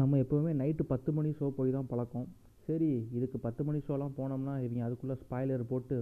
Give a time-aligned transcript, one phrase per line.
[0.00, 2.24] நம்ம எப்போவுமே நைட்டு பத்து மணி ஷோ போய் தான் பழக்கம்.
[2.66, 5.96] சரி இதுக்கு பத்து மணி ஷோலாம் போனோம்னா இவங்க அதுக்குள்ளே ஸ்பாய்லர் போட்டு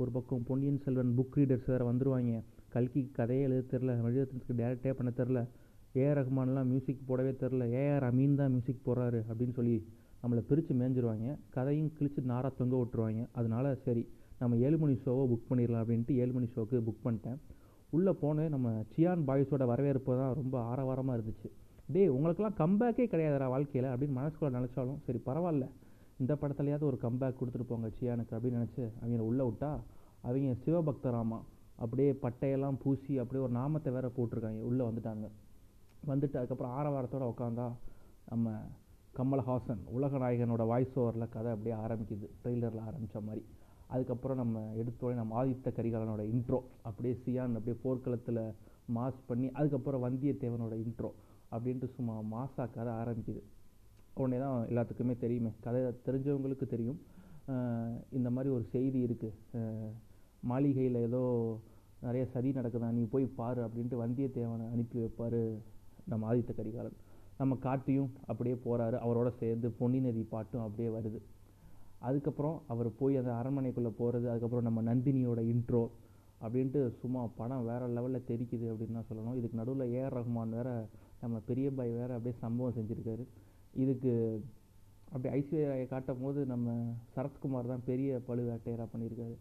[0.00, 2.32] ஒரு பக்கம் பொன்னியின் செல்வன் புக் ரீடர்ஸ் வேறு வந்துருவாங்க.
[2.74, 5.40] கல்கி கதையே எழுத தெரில எழுதுறதுக்கு டேரக்டே பண்ண தெரில
[6.00, 9.76] ஏஆர் ரஹ்மான்லாம் மியூசிக் போடவே தெரில ஏஆர் அமீன் தான் மியூசிக் போடுறாரு அப்படின்னு சொல்லி
[10.22, 13.22] நம்மளை பிரித்து மேய்ஞ்சிருவாங்க கதையும் கிழிச்சு நாராக தொங்க விட்டுருவாங்க.
[13.38, 14.02] அதனால சரி
[14.40, 17.38] நம்ம ஏழு மணி ஷோவை புக் பண்ணிடலாம் அப்படின்ட்டு ஏழு மணி ஷோவுக்கு புக் பண்ணிட்டேன்.
[17.96, 21.50] உள்ளே போனேன் நம்ம சியான் பாய்ஸோட வரவேற்பு தான் ரொம்ப ஆரவாரமாக இருந்துச்சு.
[21.92, 25.66] டேய் உங்களுக்கெல்லாம் கம்பேக்கே கிடையாதுடா வாழ்க்கையில் அப்படின்னு மனசுக்குள்ள நினச்சாலும் சரி பரவாயில்ல.
[26.18, 29.70] இந்த படத்துலையாவது ஒரு கம்பேக் கொடுத்துட்டு போங்க சியானுக்கு அப்படின்னு நினச்சி அவங்கள உள்ளே விட்டா
[30.22, 31.38] அவங்க சிவபக்தராமா
[31.76, 35.26] அப்படியே பட்டையெல்லாம் பூசி அப்படியே ஒரு நாமத்தை வேற போட்டிருக்காங்க உள்ளே வந்துட்டாங்க.
[36.06, 37.68] வந்துட்டு அதுக்கப்புறம் ஆரவாரத்தோடு உட்காந்தா
[38.28, 38.52] நம்ம
[39.16, 43.44] கமல்ஹாசன் உலக நாயகனோட வாய்ஸ் ஓவரில் கதை அப்படியே ஆரம்பிக்குது ட்ரெய்லரில் ஆரம்பித்த மாதிரி.
[43.86, 48.42] அதுக்கப்புறம் நம்ம எடுத்தோடனே நம்ம ஆதித்த கரிகாலனோட இன்ட்ரோ அப்படியே சியான் அப்படியே போர்க்களத்தில்
[48.94, 51.10] மாஸ் பண்ணி அதுக்கப்புறம் வந்தியத்தேவனோட இன்ட்ரோ
[51.52, 53.42] அப்படின்ட்டு சும்மா மாசா கதை ஆரம்பிக்குது.
[54.20, 55.50] உடனே தான் எல்லாத்துக்குமே தெரியுமே.
[55.64, 57.00] கதை தெரிஞ்சவங்களுக்கு தெரியும்.
[58.18, 59.92] இந்த மாதிரி ஒரு செய்தி இருக்குது
[60.50, 61.20] மாளிகையில் ஏதோ
[62.06, 62.88] நிறைய சதி நடக்குதா?
[62.98, 65.40] நீ போய் பாரு அப்படின்ட்டு வந்தியத்தேவனை அனுப்பி வைப்பார்
[66.10, 66.98] நம்ம ஆதித்த கரிகாலன்.
[67.40, 71.18] நம்ம காட்டியும் அப்படியே போகிறாரு அவரோட சேர்ந்து பொன்னி நதி பாட்டும் அப்படியே வருது.
[72.08, 75.82] அதுக்கப்புறம் அவர் போய் அந்த அரண்மனைக்குள்ளே போகிறது அதுக்கப்புறம் நம்ம நந்தினியோட இன்ட்ரோ
[76.44, 79.36] அப்படின்ட்டு சும்மா படம் வேறு லெவலில் தெரிக்குது அப்படின்னு தான் சொல்லணும்.
[79.38, 80.74] இதுக்கு நடுவில் ஏஆர் ரஹ்மான் வேறு
[81.22, 83.24] நம்ம பெரிய பாய் வேறு அப்படியே சம்பவம் செஞ்சுருக்காரு.
[83.82, 84.12] இதுக்கு
[85.12, 86.74] அப்படி ஐஸ்வர்யாவை காட்டும் போது நம்ம
[87.14, 89.36] சரத்குமார் தான் பெரிய பழுவேட்டையராக பண்ணியிருக்காரு.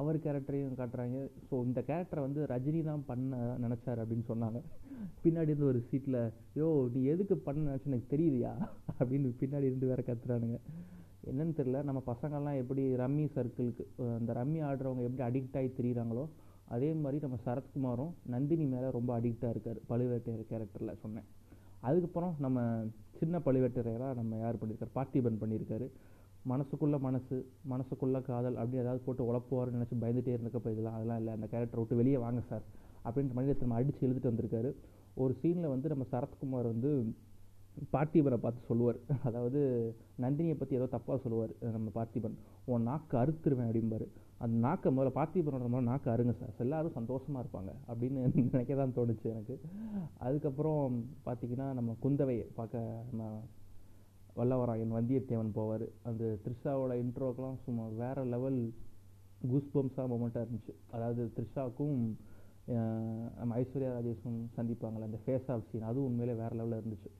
[0.00, 1.18] அவர் கேரக்டரையும் காட்டுறாங்க.
[1.48, 4.60] ஸோ இந்த கேரக்டரை வந்து ரஜினி தான் பண்ண நினச்சார் அப்படின்னு சொன்னாங்க.
[5.24, 6.18] பின்னாடி இருந்து ஒரு சீட்டில்
[6.60, 7.90] யோ நீ எதுக்கு பண்ண நினச்சி?
[7.92, 8.52] எனக்கு தெரியுதியா?
[8.98, 10.58] அப்படின்னு பின்னாடி இருந்து வேற கத்துறானுங்க.
[11.30, 11.82] என்னன்னு தெரியல.
[11.88, 13.84] நம்ம பசங்கள்லாம் எப்படி ரம்மி சர்க்கிளுக்கு
[14.18, 16.24] அந்த ரம்மி ஆடுறவங்க எப்படி அடிக்ட் ஆகி தெரியுறாங்களோ
[16.68, 21.26] அதே மாதிரி நம்ம சரத்குமாரும் நந்தினி மேலே ரொம்ப அடிக்டாக இருக்கார் பழுவேட்டையர் கேரக்டரில் சொன்னேன்.
[21.80, 22.58] அதுக்கப்புறம் நம்ம
[23.18, 25.88] சின்ன பழுவேட்டரையராக நம்ம யார் பண்ணியிருக்காரு பார்த்திபன் பண்ணியிருக்காரு
[26.52, 27.36] மனசுக்குள்ளே மனசு
[27.72, 31.96] மனசுக்குள்ளே காதல் அப்படி ஏதாவது போட்டு உழப்புவார்னு நினச்சி பயந்துகிட்டே இருந்தக்கப்போ இதெல்லாம் அதெல்லாம் இல்லை அந்த கேரக்டர் விட்டு
[31.96, 32.64] வெளியே வாங்க சார்
[33.04, 34.72] அப்படின்ற மாதிரி நம்ம அடித்து எழுதிட்டு வந்திருக்காரு.
[35.14, 36.90] ஒரு சீனில் வந்து நம்ம சரத்குமார் வந்து
[37.94, 38.98] பார்த்திபனை பார்த்து சொல்லுவார்.
[39.28, 39.60] அதாவது
[40.24, 42.36] நந்தினியை பற்றி ஏதோ தப்பாக சொல்லுவார் நம்ம பார்த்திபன்.
[42.72, 44.06] உன் நாக்கு அறுத்துருவேன் அப்படிம்பாரு.
[44.44, 46.52] அந்த நாக்கை முதல்ல பார்த்திபனோட முதல்ல நாக்கு அருங்க சார்.
[46.64, 48.20] எல்லாரும் சந்தோஷமாக இருப்பாங்க அப்படின்னு
[48.54, 49.56] நினைக்க தான் தோணுச்சு எனக்கு.
[50.26, 50.96] அதுக்கப்புறம்
[51.26, 53.28] பார்த்திங்கன்னா நம்ம குந்தவையை பார்க்க நம்ம
[54.38, 55.86] வல்லவராயன் வந்தியத்தேவன் போவார்.
[56.10, 58.60] அந்த த்ரிஷாவோட இன்ட்ரோக்கெலாம் சும்மா வேறு லெவல்
[59.50, 60.74] கூஸ்பம்ஸாக மொமெண்ட்டாக இருந்துச்சு.
[60.94, 61.98] அதாவது த்ரிஷாவுக்கும்
[63.38, 67.10] நம்ம ஐஸ்வர்யா ராஜேஷும் சந்திப்பாங்களே அந்த ஃபேஸ் ஆஃப் சீன் அதுவும் உண்மையிலே வேறு லெவலில் இருந்துச்சு.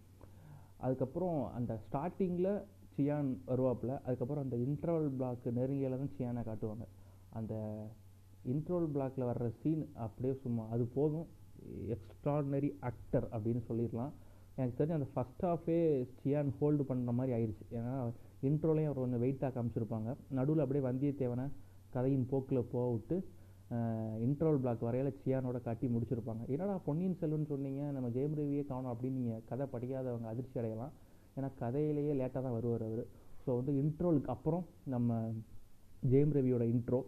[0.84, 2.52] அதுக்கப்புறம் அந்த ஸ்டார்டிங்கில்
[2.94, 6.84] சியான் வருவாப்பில் அதுக்கப்புறம் அந்த இன்ட்ரவல் பிளாக் நெருங்கியில் தான் சியானை காட்டுவாங்க.
[7.38, 7.54] அந்த
[8.52, 11.26] இன்ட்ரோல் பிளாக்கில் வர்ற சீன் அப்படியே சும்மா அது போதும்.
[11.96, 14.12] எக்ஸ்ட்ராடினரி ஆக்டர் அப்படின்னு சொல்லிடலாம்.
[14.56, 15.78] எனக்கு தெரிஞ்சு அந்த ஃபஸ்ட் ஹாஃபே
[16.18, 17.94] சியான் ஹோல்டு பண்ணுற மாதிரி ஆயிடுச்சு ஏன்னா
[18.48, 20.10] இன்ட்ரோலையும் அவர் கொஞ்சம் வெயிட்டாக காமிச்சிருப்பாங்க.
[20.38, 21.46] நடுவில் அப்படியே வந்தியத்தேவனை
[21.94, 23.16] கதையின் போக்கில் போக விட்டு
[24.26, 26.42] இன்ட்ரோல் பிளாக் வரையில் சியானோட காட்டி முடிச்சிருப்பாங்க.
[26.54, 27.82] என்னடா பொன்னியின் செல்வன் சொன்னீங்க?
[27.96, 30.94] நம்ம ஜெயம் ரவியே காணும் அப்படின்னு நீங்கள் கதை படிக்காதவங்க அதிர்ச்சி அடையலாம்.
[31.36, 33.04] ஏன்னா கதையிலேயே லேட்டாக தான் வருவார் அவர்.
[33.44, 34.64] ஸோ வந்து இன்ட்ரோலுக்கு அப்புறம்
[34.94, 35.18] நம்ம
[36.12, 37.00] ஜெயம் ரவியோட இன்ட்ரோ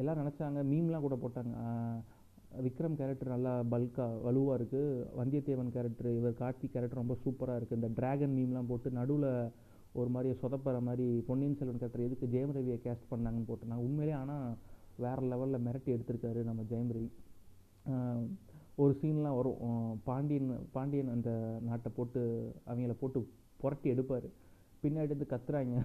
[0.00, 0.58] எல்லாம் நினச்சாங்க.
[0.72, 1.54] மீம்லாம் கூட போட்டாங்க.
[2.64, 7.90] விக்ரம் கேரக்டர் நல்லா பல்காக வலுவாக இருக்குது வந்தியத்தேவன் கேரக்டர் இவர் கார்த்திக் கேரக்டர் ரொம்ப சூப்பராக இருக்குது இந்த
[7.98, 9.28] ட்ராகன் மீம்லாம் போட்டு நடுவில்
[10.00, 14.48] ஒரு மாதிரி சொதப்புற மாதிரி பொன்னியின் செல்வன் கேரக்டர் எதுக்கு ஜெயம் ரவியை கேஸ்ட் பண்ணாங்கன்னு போட்டுருந்தாங்க உண்மையிலே ஆனால்
[15.04, 16.90] வேறு லெவலில் மிரட்டி எடுத்திருக்காரு நம்ம ஜெயம்
[18.82, 19.58] ஒரு சீன்லாம் வரும்.
[20.04, 21.30] பாண்டியன் பாண்டியன் அந்த
[21.68, 22.20] நாட்டை போட்டு
[22.66, 23.20] அவங்கள போட்டு
[23.62, 24.28] புரட்டி எடுப்பார்.
[24.82, 25.78] பின்னாடி இருந்து கத்துறாங்க.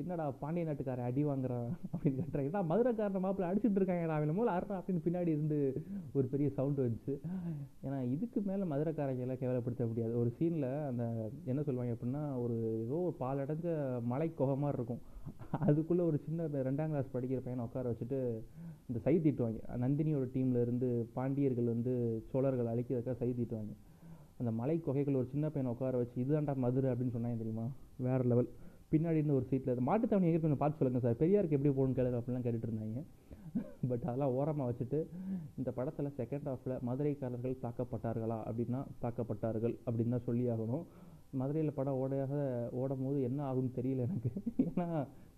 [0.00, 4.78] என்னடா பாண்டிய நாட்டுக்காரன் அடி வாங்குறான் அப்படின்னு கேட்டேன் ஏன்னா மதுரைக்காரன் மாப்பிள்ள அடிச்சுட்டு இருக்காங்க அவன் மூலம் அறா
[4.78, 5.58] அப்படின்னு பின்னாடி இருந்து
[6.16, 7.14] ஒரு பெரிய சவுண்டு வந்துச்சு.
[7.86, 10.14] ஏன்னா இதுக்கு மேலே மதுரைக்காரங்க எல்லாம் கேவலப்படுத்த முடியாது.
[10.22, 11.04] ஒரு சீனில் அந்த
[11.52, 13.74] என்ன சொல்லுவாங்க அப்படின்னா ஒரு ஏதோ ஒரு பால் அடைஞ்ச
[14.12, 15.02] மலை குகை மாதிரி இருக்கும்.
[15.66, 18.20] அதுக்குள்ளே ஒரு சின்ன ரெண்டாம் கிளாஸ் படிக்கிற பையனை உட்கார வச்சுட்டு
[18.88, 19.60] இந்த சை தீட்டுவாங்க.
[19.84, 20.88] நந்தினியோட டீமில் இருந்து
[21.18, 21.94] பாண்டியர்கள் வந்து
[22.32, 23.74] சோழர்கள் அழிக்கிறதுக்காக சை தீட்டுவாங்க.
[24.40, 27.66] அந்த மலை குகைகள் ஒரு சின்ன பையனை உட்கார வச்சு இதுதான்டா மதுரை அப்படின்னு சொன்னாங்க தெரியுமா?
[28.06, 28.48] வேறு லெவல்
[28.96, 31.18] பின்னாடி இருந்து ஒரு சீட்டில் மாட்டுத்தாவணி எங்கே கொஞ்சம் பார்த்து சொல்லுங்கள் சார்.
[31.22, 33.02] பெரியாருக்கு எப்படி போகணும்னு கேளுங்க அப்படிலாம் கேட்டுட்டு இருந்தாங்க.
[33.90, 34.98] பட் அதெல்லாம் ஓரமாக வச்சுட்டு
[35.58, 40.84] இந்த படத்தில் செகண்ட் ஹாஃபில் மதுரைக்காரர்கள் தாக்கப்பட்டார்களா அப்படின்னா தாக்கப்பட்டார்கள் அப்படின்னு தான் சொல்லி ஆகணும்.
[41.40, 42.34] மதுரையில் படம் ஓடையாக
[42.80, 44.30] ஓடும் போது என்ன ஆகும்னு தெரியல எனக்கு.
[44.66, 44.86] ஏன்னா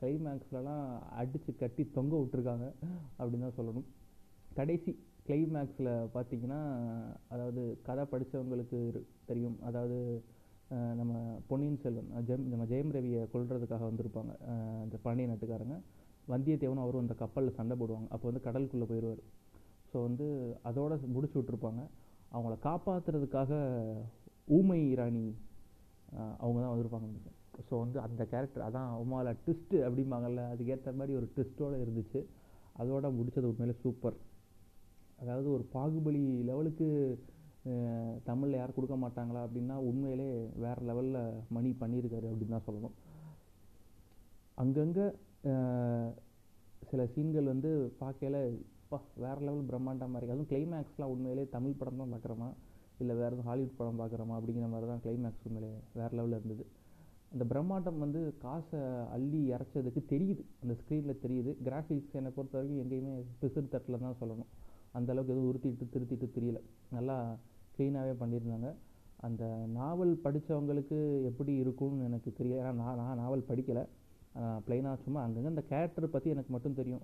[0.01, 0.87] கிளைமேக்ஸ்லலாம்
[1.21, 2.67] அடித்து கட்டி தொங்க விட்டுருக்காங்க
[3.19, 3.87] அப்படின்னு தான் சொல்லணும்.
[4.59, 4.93] கடைசி
[5.29, 6.61] கிளைமேக்ஸில் பார்த்தீங்கன்னா
[7.35, 8.81] அதாவது கதை படித்தவங்களுக்கு
[9.31, 9.59] தெரியும்.
[9.71, 9.99] அதாவது
[10.99, 11.13] நம்ம
[11.49, 14.33] பொன்னியின் செல்வன் ஜெம் நம்ம ஜெயம் ரவியை கொள்றதுக்காக வந்திருப்பாங்க.
[14.87, 15.77] இந்த பாண்டிய நாட்டுக்காரங்க.
[16.33, 18.09] வந்தியத்தேவனும் அவரும் அந்த கப்பலில் சண்டை போடுவாங்க.
[18.15, 19.23] அப்போ வந்து கடலுக்குள்ளே போயிடுவார்
[19.91, 20.27] ஸோ வந்து
[20.71, 21.83] அதோட முடிச்சு விட்ருப்பாங்க
[22.35, 23.61] அவங்கள காப்பாற்றுறதுக்காக
[24.57, 25.25] ஊமை ராணி
[26.43, 27.09] அவங்க தான் வந்திருப்பாங்க
[27.69, 32.21] ஸோ வந்து அந்த கேரக்டர் அதான் உமால ட்விஸ்ட்டு அப்படிம்பாங்கல்ல அதுக்கேற்ற மாதிரி ஒரு ட்விஸ்ட்டோடு இருந்துச்சு.
[32.83, 34.19] அதோட முடித்தது உண்மையிலே சூப்பர்
[35.23, 36.89] அதாவது ஒரு பாகுபலி லெவலுக்கு
[38.29, 40.29] தமிழில் யாரும் கொடுக்க மாட்டாங்களா அப்படின்னா உண்மையிலே
[40.65, 41.21] வேறு லெவலில்
[41.57, 42.95] மணி பண்ணியிருக்காரு அப்படின்னு தான் சொல்லணும்.
[44.63, 45.07] அங்கங்கே
[46.91, 47.71] சில சீன்கள் வந்து
[48.03, 48.39] பார்க்கையில
[48.83, 52.49] அப்பா வேறு லெவல் பிரம்மாண்டமாக இருக்குது அதுவும் கிளைமேக்ஸ்லாம் உண்மையிலே தமிழ் படம் தான் பார்க்குறோமா?
[53.03, 54.37] இல்லை வேறு எதுவும் ஹாலிவுட் படம் பார்க்குறோமா?
[54.39, 56.65] அப்படிங்கிற மாதிரி தான் கிளைமேக்ஸ் உண்மையிலே வேறு லெவலில் இருந்தது.
[57.33, 58.81] அந்த பிரம்மாண்டம் வந்து காசை
[59.17, 60.43] அள்ளி இறச்சதுக்கு தெரியுது.
[60.63, 61.51] அந்த ஸ்க்ரீனில் தெரியுது.
[61.67, 64.51] கிராஃபிக்ஸ் என்னை பொறுத்த வரைக்கும் எங்கேயுமே பிசுறு தட்டில் தான் சொல்லணும்.
[64.99, 66.61] அந்த அளவுக்கு எதுவும் உறுத்திட்டு திருத்திட்டு தெரியல.
[66.97, 67.17] நல்லா
[67.79, 68.71] க்ளீனாகவே பண்ணியிருந்தாங்க.
[69.27, 69.45] அந்த
[69.79, 70.99] நாவல் படித்தவங்களுக்கு
[71.31, 73.85] எப்படி இருக்கும்னு எனக்கு தெரியல ஏன்னா நான் நான் நாவல் படிக்கலை.
[74.67, 77.03] ப்ளைனாக சும்மா அங்கங்கே அந்த கேரக்டர் பற்றி எனக்கு மட்டும் தெரியும்.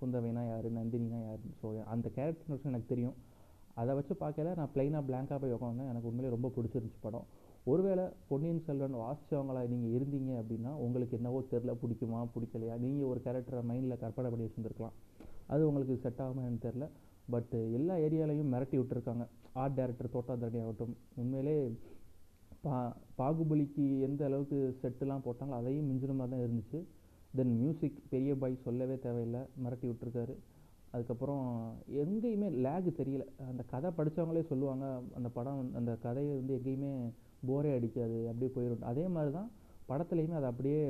[0.00, 3.16] குந்தவைனா யார் நந்தினினா யார் ஸோ அந்த கேரக்டர்ஸ் எனக்கு தெரியும்.
[3.80, 7.26] அதை வச்சு பார்க்கல நான் ப்ளைனாக பிளாங்காக போய் உட்காந்தேன் எனக்கு உண்மையிலே ரொம்ப பிடிச்சிருந்துச்சு படம்.
[7.70, 12.76] ஒருவேளை பொன்னியின் செல்வன் வாசித்தவங்களா நீங்கள் இருந்தீங்க அப்படின்னா உங்களுக்கு என்னவோ தெரில பிடிக்குமா பிடிக்கலையா?
[12.84, 14.96] நீங்கள் ஒரு கேரக்டரை மைண்டில் கற்பனை பண்ணி வச்சுருந்துருக்கலாம்.
[15.52, 16.86] அது உங்களுக்கு செட் ஆகுமா எனக்கு தெரில
[17.32, 19.24] பட் எல்லா ஏரியாலையும் மிரட்டி விட்டுருக்காங்க.
[19.62, 20.94] ஆர்ட் டைரக்டர் தோட்டாதரணி ஆகட்டும்.
[21.20, 21.56] உண்மையிலே
[22.64, 22.76] பா
[23.18, 26.78] பாகுபலிக்கு எந்த அளவுக்கு செட்டுலாம் போட்டாங்களோ அதையும் மிஞ்சின மாதிரி தான் இருந்துச்சு.
[27.38, 29.42] தென் மியூசிக் பெரிய பாய் சொல்லவே தேவையில்லை.
[29.64, 30.34] மிரட்டி விட்டுருக்காரு.
[30.94, 31.44] அதுக்கப்புறம்
[32.02, 33.24] எங்கேயுமே லேக் தெரியல.
[33.50, 34.84] அந்த கதை படித்தவங்களே சொல்லுவாங்க
[35.18, 36.92] அந்த படம் அந்த கதையை வந்து எங்கேயுமே
[37.48, 39.50] போரே அடிக்காது அப்படியே போயிடும் அதே மாதிரி தான்
[39.90, 40.80] படத்துலையுமே அதை அப்படியே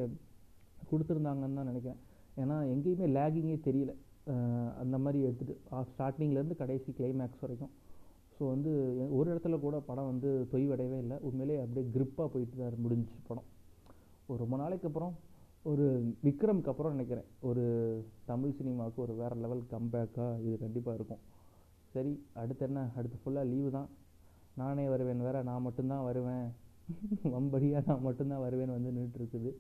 [0.90, 2.00] கொடுத்துருந்தாங்கன்னு தான் நினைக்கிறேன்.
[2.42, 3.92] ஏன்னா எங்கேயுமே லேகிங்கே தெரியல.
[4.82, 7.72] அந்த மாதிரி எடுத்துகிட்டு ஸ்டார்டிங்லேருந்து கடைசி கிளைமேக்ஸ் வரைக்கும்.
[8.36, 8.72] ஸோ வந்து
[9.18, 11.16] ஒரு இடத்துல கூட படம் வந்து தொய்வடையவே இல்லை.
[11.28, 13.48] உண்மையிலே அப்படியே க்ரிப்பாக போயிட்டு தான் முடிஞ்சிச்சு படம்.
[14.30, 15.14] ஒரு ரொம்ப நாளைக்கு அப்புறம்
[15.70, 15.86] ஒரு
[16.26, 17.28] விக்ரம்க்கு அப்புறம் நினைக்கிறேன்.
[17.48, 17.64] ஒரு
[18.30, 21.22] தமிழ் சினிமாவுக்கு ஒரு வேறு லெவல் கம்பேக்காக இது கண்டிப்பாக இருக்கும்.
[21.94, 22.80] சரி அடுத்து என்ன?
[22.98, 23.88] அடுத்து ஃபுல்லாக லீவு தான்.
[24.62, 26.46] நானே வருவேன் வேறு நான் மட்டும்தான் வருவேன்.
[27.34, 29.50] வம்படியாக நான் மட்டும்தான் வருவேன் வந்து நின்றுட்டு இருக்குது.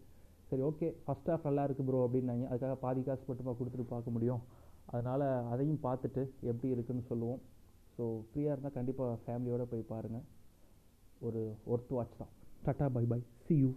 [0.50, 2.44] சரி ஓகே ஃபஸ்ட் ஹாஃப் நல்லா இருக்குது ப்ரோ அப்படின்னாங்க.
[2.50, 4.42] அதுக்காக பாதி காசு மட்டுமா கொடுத்துட்டு பார்க்க முடியும்.
[4.92, 7.40] அதனால் அதையும் பார்த்துட்டு எப்படி இருக்குன்னு சொல்லுவோம்.
[7.96, 10.26] ஸோ ஃப்ரீயாக இருந்தால் கண்டிப்பாக ஃபேமிலியோடு போய் பாருங்கள்
[11.26, 11.40] ஒரு
[11.72, 12.32] ஒர்த் வாட்ச் தான்.
[12.66, 13.70] Tata bye bye see you